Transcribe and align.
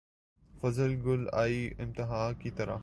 فصل 0.61 0.95
گل 1.05 1.25
آئی 1.33 1.69
امتحاں 1.79 2.31
کی 2.39 2.49
طرح 2.49 2.77